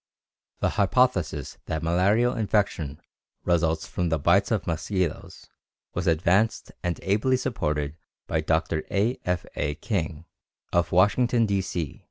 The 0.61 0.69
hypothesis 0.81 1.59
that 1.67 1.83
malarial 1.83 2.33
infection 2.33 2.99
results 3.45 3.85
from 3.85 4.09
the 4.09 4.17
bites 4.17 4.49
of 4.49 4.65
mosquitoes 4.65 5.47
was 5.93 6.07
advanced 6.07 6.71
and 6.81 6.99
ably 7.03 7.37
supported 7.37 7.97
by 8.25 8.41
Dr. 8.41 8.83
A. 8.89 9.19
F. 9.25 9.45
A. 9.55 9.75
King, 9.75 10.25
of 10.73 10.91
Washington, 10.91 11.45
D. 11.45 11.61
C. 11.61 11.99